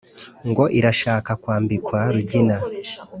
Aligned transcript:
ngo 0.49 0.63
irashaka 0.79 1.31
kwambikwa 1.41 1.99
rugina. 2.13 2.57